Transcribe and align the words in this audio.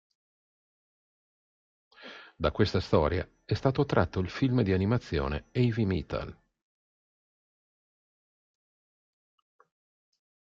Da 2.35 2.51
questa 2.51 2.79
storia 2.79 3.29
è 3.45 3.53
stato 3.53 3.85
tratto 3.85 4.19
il 4.19 4.31
film 4.31 4.63
di 4.63 4.73
animazione 4.73 5.49
"Heavy 5.51 5.85
Metal". 5.85 6.41